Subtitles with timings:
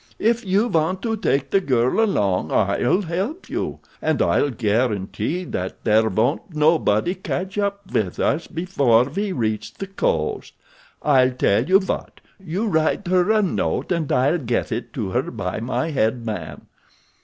[0.17, 5.83] If you want to take the girl along I'll help you, and I'll guarantee that
[5.83, 10.55] there won't nobody catch up with us before we reach the coast.
[11.03, 15.29] I'll tell you what, you write her a note and I'll get it to her
[15.29, 16.65] by my head man.